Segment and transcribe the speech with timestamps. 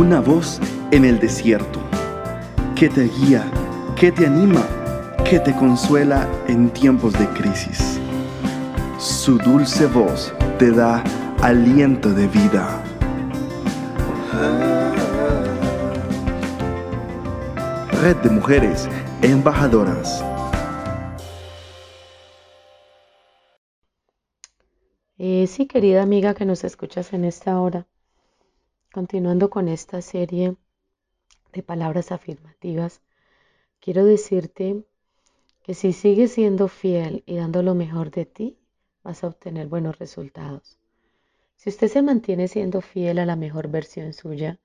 [0.00, 0.58] Una voz
[0.92, 1.78] en el desierto
[2.74, 3.44] que te guía,
[3.96, 4.66] que te anima,
[5.28, 8.00] que te consuela en tiempos de crisis.
[8.98, 11.04] Su dulce voz te da
[11.42, 12.82] aliento de vida.
[18.00, 18.88] Red de Mujeres
[19.20, 20.24] Embajadoras.
[25.18, 27.86] Eh, sí, querida amiga que nos escuchas en esta hora,
[28.92, 30.56] continuando con esta serie
[31.52, 33.02] de palabras afirmativas,
[33.78, 34.84] quiero decirte
[35.62, 38.58] que si sigues siendo fiel y dando lo mejor de ti,
[39.04, 40.78] vas a obtener buenos resultados.
[41.54, 44.58] Si usted se mantiene siendo fiel a la mejor versión suya,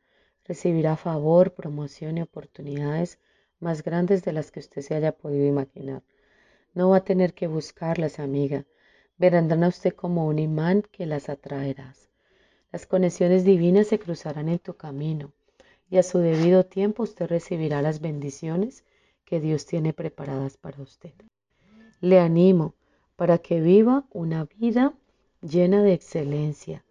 [0.44, 3.20] recibirá favor, promoción y oportunidades
[3.60, 6.02] más grandes de las que usted se haya podido imaginar.
[6.74, 8.66] No va a tener que buscarlas, amiga.
[9.18, 12.10] Verán a usted como un imán que las atraerás.
[12.76, 15.32] Las conexiones divinas se cruzarán en tu camino
[15.90, 18.84] y a su debido tiempo usted recibirá las bendiciones
[19.24, 21.14] que Dios tiene preparadas para usted.
[22.02, 22.76] Le animo
[23.16, 24.94] para que viva una vida
[25.42, 26.84] llena de excelencia.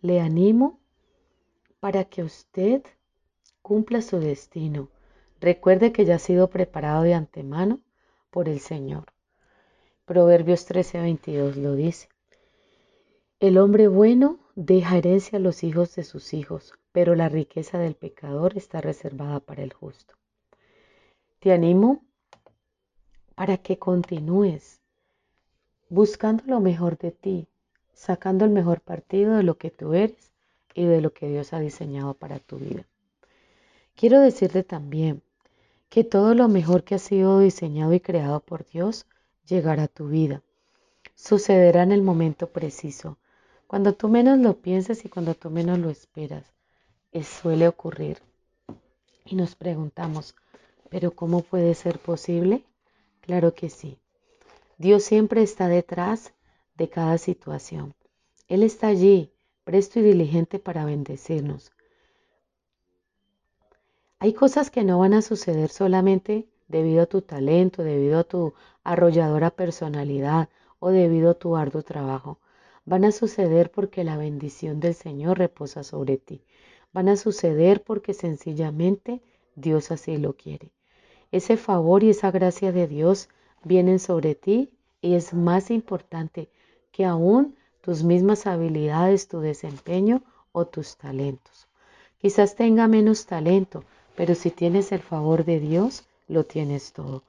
[0.00, 0.80] Le animo
[1.78, 2.82] para que usted
[3.62, 4.88] cumpla su destino
[5.40, 7.78] Recuerde que ya ha sido preparado de antemano
[8.30, 9.04] por el Señor.
[10.06, 12.08] Proverbios 13:22 lo dice.
[13.40, 17.94] El hombre bueno deja herencia a los hijos de sus hijos, pero la riqueza del
[17.94, 20.14] pecador está reservada para el justo.
[21.38, 22.04] Te animo
[23.34, 24.82] para que continúes
[25.88, 27.48] buscando lo mejor de ti,
[27.94, 30.32] sacando el mejor partido de lo que tú eres
[30.74, 32.84] y de lo que Dios ha diseñado para tu vida.
[33.94, 35.22] Quiero decirte también
[35.88, 39.06] que todo lo mejor que ha sido diseñado y creado por Dios
[39.46, 40.42] llegará a tu vida.
[41.14, 43.16] Sucederá en el momento preciso,
[43.70, 46.44] cuando tú menos lo pienses y cuando tú menos lo esperas.
[47.12, 48.18] Es, suele ocurrir.
[49.24, 50.34] Y nos preguntamos,
[50.88, 52.64] ¿pero cómo puede ser posible?
[53.20, 53.96] Claro que sí.
[54.76, 56.34] Dios siempre está detrás
[56.74, 57.94] de cada situación.
[58.48, 59.32] Él está allí,
[59.62, 61.70] presto y diligente para bendecirnos.
[64.18, 68.52] Hay cosas que no van a suceder solamente debido a tu talento, debido a tu
[68.82, 70.48] arrolladora personalidad
[70.80, 72.40] o debido a tu arduo trabajo.
[72.84, 76.42] Van a suceder porque la bendición del Señor reposa sobre ti.
[76.92, 79.20] Van a suceder porque sencillamente
[79.54, 80.70] Dios así lo quiere.
[81.30, 83.28] Ese favor y esa gracia de Dios
[83.62, 84.70] vienen sobre ti
[85.00, 86.48] y es más importante
[86.90, 91.68] que aún tus mismas habilidades, tu desempeño o tus talentos.
[92.18, 93.84] Quizás tenga menos talento,
[94.16, 97.22] pero si tienes el favor de Dios, lo tienes todo.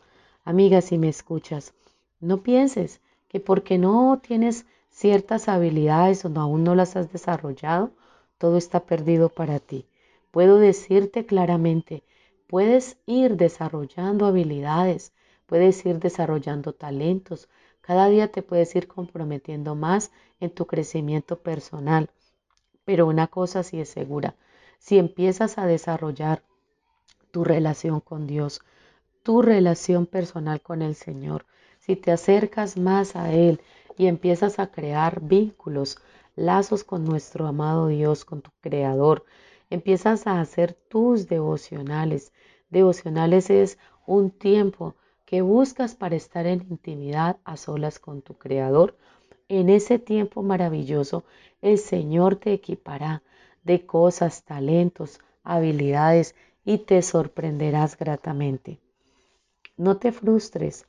[0.44, 1.74] Amiga, si me escuchas,
[2.20, 7.92] no pienses que porque no tienes ciertas habilidades o aún no las has desarrollado,
[8.38, 9.88] todo está perdido para ti.
[10.30, 12.04] Puedo decirte claramente,
[12.48, 15.14] puedes ir desarrollando habilidades,
[15.48, 17.50] puedes ir desarrollando talentos,
[17.82, 22.10] cada día te puedes ir comprometiendo más en tu crecimiento personal.
[22.86, 24.36] Pero una cosa sí es segura,
[24.78, 26.44] si empiezas a desarrollar
[27.32, 28.62] tu relación con Dios,
[29.24, 31.46] tu relación personal con el Señor.
[31.80, 33.62] Si te acercas más a Él
[33.98, 35.98] y empiezas a crear vínculos,
[36.36, 39.26] lazos con nuestro amado Dios, con tu Creador,
[39.70, 42.34] empiezas a hacer tus devocionales.
[42.70, 48.98] Devocionales es un tiempo que buscas para estar en intimidad a solas con tu Creador.
[49.48, 51.24] En ese tiempo maravilloso,
[51.62, 53.24] el Señor te equipará
[53.64, 56.36] de cosas, talentos, habilidades
[56.66, 58.80] y te sorprenderás gratamente.
[59.78, 60.86] No te frustres,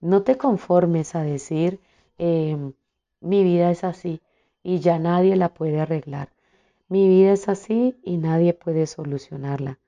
[0.00, 1.80] no te conformes a decir,
[2.20, 2.74] em,
[3.20, 4.20] mi vida es así
[4.62, 6.28] y ya nadie la puede arreglar.
[6.88, 9.78] Mi vida es así y nadie puede solucionarla.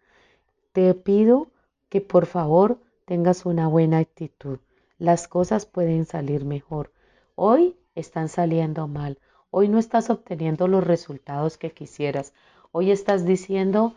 [0.72, 1.48] Te pido
[1.90, 4.58] que por favor tengas una buena actitud.
[4.98, 6.90] Las cosas pueden salir mejor.
[7.34, 9.18] Hoy están saliendo mal.
[9.50, 12.32] Hoy no estás obteniendo los resultados que quisieras.
[12.70, 13.94] Hoy estás diciendo,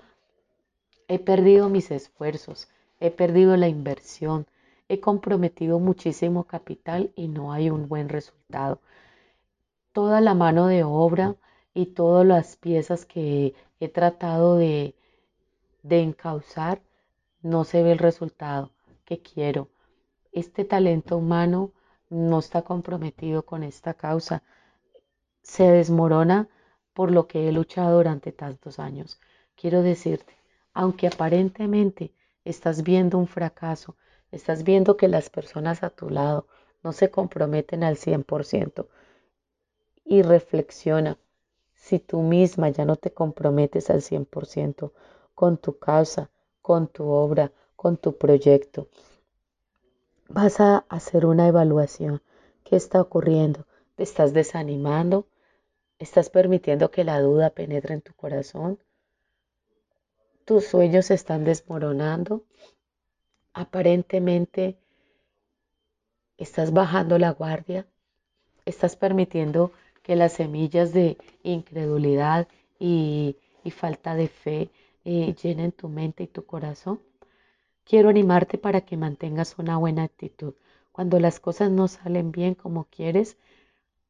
[1.08, 2.68] He perdido mis esfuerzos,
[3.00, 4.48] he perdido la inversión,
[4.88, 8.80] he comprometido muchísimo capital y no hay un buen resultado.
[9.94, 11.36] Toda la mano de obra
[11.74, 14.96] y todas las piezas que he tratado de,
[15.84, 16.82] de encauzar,
[17.42, 18.72] no se ve el resultado
[19.06, 19.70] que quiero.
[20.32, 21.72] Este talento humano
[22.10, 24.44] no está comprometido con esta causa.
[25.42, 26.50] Se desmorona
[26.94, 29.20] por lo que he luchado durante tantos años.
[29.56, 30.36] Quiero decirte,
[30.74, 33.96] aunque aparentemente estás viendo un fracaso,
[34.32, 36.48] estás viendo que las personas a tu lado
[36.84, 38.88] no se comprometen al 100%
[40.04, 41.18] y reflexiona,
[41.74, 44.92] si tú misma ya no te comprometes al 100%,
[45.34, 46.30] con tu causa,
[46.62, 48.88] con tu obra, con tu proyecto.
[50.30, 52.22] Vas a hacer una evaluación.
[52.64, 53.66] ¿Qué está ocurriendo?
[53.96, 55.28] ¿Te estás desanimando?
[56.00, 58.80] ¿Estás permitiendo que la duda penetre en tu corazón?
[60.46, 62.44] ¿Tus sueños se están desmoronando?
[63.58, 64.78] Aparentemente
[66.38, 67.88] estás bajando la guardia.
[68.66, 69.72] Estás permitiendo
[70.04, 72.50] que las semillas de incredulidad
[72.80, 73.38] y,
[73.72, 74.70] falta de fe
[75.06, 77.00] eh, llenen tu mente y tu corazón.
[77.86, 80.54] Quiero animarte para que mantengas una buena actitud.
[80.92, 83.38] Cuando las cosas no salen bien como quieres,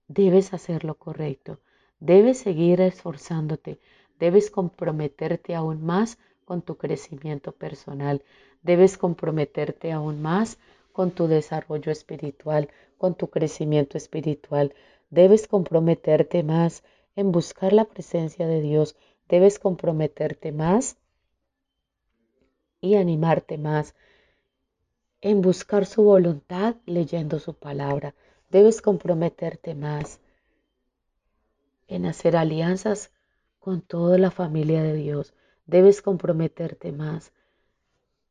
[0.08, 1.60] debes hacer lo correcto.
[2.00, 3.80] Debes seguir esforzándote.
[4.18, 8.24] Debes comprometerte aún más con tu crecimiento personal.
[8.66, 10.58] Debes comprometerte aún más
[10.92, 14.74] con tu desarrollo espiritual, con tu crecimiento espiritual.
[15.12, 16.84] Debes comprometerte más
[17.16, 18.96] en buscar la presencia de Dios.
[19.30, 20.98] Debes comprometerte más
[22.82, 23.94] y animarte más
[25.22, 28.16] en buscar su voluntad leyendo su palabra.
[28.50, 30.20] Debes comprometerte más
[31.88, 33.12] en hacer alianzas
[33.60, 35.36] con toda la familia de Dios.
[35.68, 37.32] Debes comprometerte más.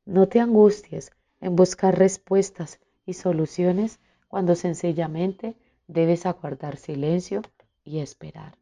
[0.06, 5.54] No te angusties en buscar respuestas y soluciones cuando sencillamente
[5.86, 7.42] debes aguardar silencio
[7.84, 8.56] y esperar.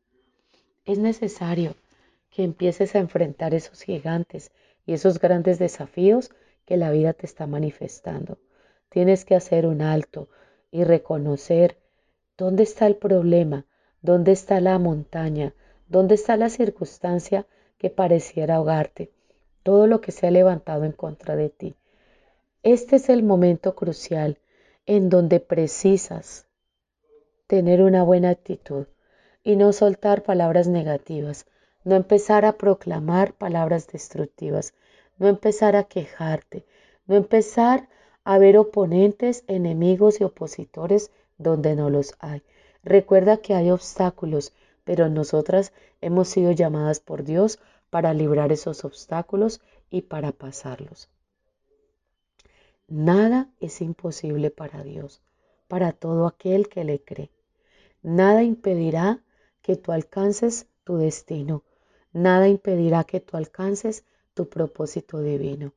[0.84, 1.74] Es necesario
[2.30, 4.52] que empieces a enfrentar esos gigantes
[4.86, 6.30] y esos grandes desafíos
[6.64, 8.38] que la vida te está manifestando.
[8.88, 10.28] Tienes que hacer un alto
[10.70, 11.78] y reconocer
[12.36, 13.66] dónde está el problema,
[14.00, 15.54] dónde está la montaña,
[15.88, 17.46] dónde está la circunstancia
[17.78, 19.12] que pareciera ahogarte,
[19.62, 21.74] todo lo que se ha levantado en contra de ti.
[22.62, 24.38] Este es el momento crucial
[24.86, 26.46] en donde precisas
[27.46, 28.86] tener una buena actitud
[29.42, 31.46] y no soltar palabras negativas,
[31.84, 34.74] no empezar a proclamar palabras destructivas,
[35.18, 36.64] no empezar a quejarte,
[37.06, 37.88] no empezar
[38.24, 42.42] a ver oponentes, enemigos y opositores donde no los hay.
[42.84, 44.52] Recuerda que hay obstáculos,
[44.84, 47.58] pero nosotras hemos sido llamadas por Dios
[47.92, 49.60] para librar esos obstáculos
[49.90, 51.10] y para pasarlos.
[52.88, 55.20] Nada es imposible para Dios,
[55.68, 57.30] para todo aquel que le cree.
[58.02, 59.22] Nada impedirá
[59.60, 61.64] que tú alcances tu destino.
[62.14, 65.74] Nada impedirá que tú alcances tu propósito divino.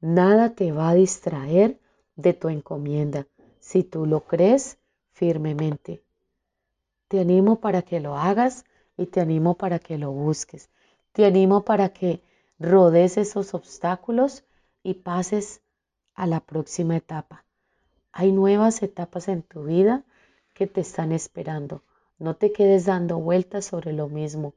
[0.00, 1.78] Nada te va a distraer
[2.16, 3.28] de tu encomienda
[3.60, 4.78] si tú lo crees
[5.12, 6.02] firmemente.
[7.06, 8.64] Te animo para que lo hagas
[8.96, 10.71] y te animo para que lo busques.
[11.12, 12.22] Te animo para que
[12.58, 14.44] rodes esos obstáculos
[14.82, 15.60] y pases
[16.14, 17.44] a la próxima etapa.
[18.12, 20.04] Hay nuevas etapas en tu vida
[20.54, 21.82] que te están esperando.
[22.18, 24.54] No te quedes dando vueltas sobre lo mismo.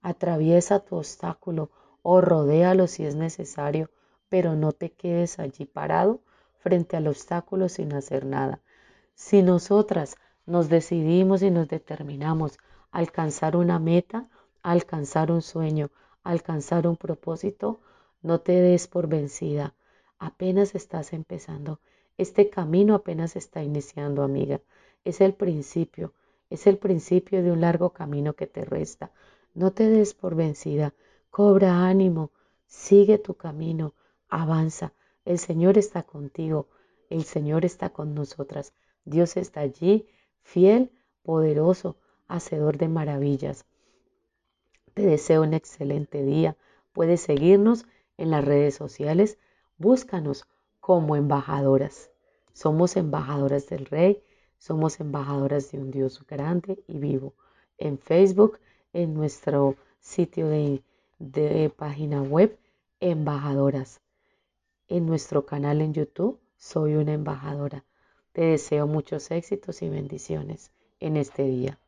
[0.00, 1.70] Atraviesa tu obstáculo
[2.02, 3.90] o rodéalo si es necesario,
[4.28, 6.20] pero no te quedes allí parado
[6.58, 8.60] frente al obstáculo sin hacer nada.
[9.14, 10.16] Si nosotras
[10.46, 12.58] nos decidimos y nos determinamos
[12.92, 14.28] a alcanzar una meta,
[14.66, 15.90] alcanzar un sueño,
[16.24, 17.78] alcanzar un propósito,
[18.20, 19.74] no te des por vencida.
[20.18, 21.78] Apenas estás empezando.
[22.18, 24.60] Este camino apenas está iniciando, amiga.
[25.04, 26.14] Es el principio.
[26.50, 29.12] Es el principio de un largo camino que te resta.
[29.54, 30.94] No te des por vencida,
[31.30, 32.32] cobra ánimo,
[32.66, 33.94] sigue tu camino,
[34.28, 34.92] avanza.
[35.24, 36.66] El Señor está contigo,
[37.08, 38.72] el Señor está con nosotras.
[39.04, 40.08] Dios está allí,
[40.42, 40.90] fiel,
[41.22, 43.64] poderoso, hacedor de maravillas.
[44.96, 46.56] Te deseo un excelente día.
[46.92, 47.86] Puedes seguirnos
[48.16, 49.38] en las redes sociales.
[49.78, 50.48] Búscanos
[50.80, 52.10] como embajadoras.
[52.52, 54.22] Somos embajadoras del Rey
[54.58, 57.34] somos embajadoras de un Dios grande y vivo.
[57.78, 58.58] En Facebook,
[58.92, 62.58] en nuestro sitio de, página web,
[63.00, 64.00] embajadoras.
[64.88, 67.84] En nuestro canal en YouTube, soy una embajadora.
[68.32, 71.78] Te deseo muchos éxitos y bendiciones en este día.